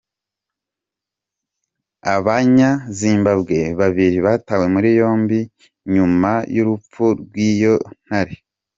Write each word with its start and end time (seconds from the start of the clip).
Abanya-Zimbabwe 2.13 3.59
babiri 3.79 4.17
batawe 4.25 4.65
muri 4.73 4.89
yombi 4.99 5.39
nyuma 5.93 6.31
y’urupfu 6.55 7.03
rw’iyo 7.19 7.75
ntare. 8.05 8.35